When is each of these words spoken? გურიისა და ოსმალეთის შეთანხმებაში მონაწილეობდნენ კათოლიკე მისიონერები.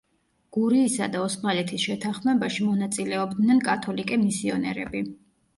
გურიისა 0.55 1.09
და 1.15 1.19
ოსმალეთის 1.25 1.83
შეთანხმებაში 1.89 2.65
მონაწილეობდნენ 2.71 3.63
კათოლიკე 3.69 4.21
მისიონერები. 4.23 5.05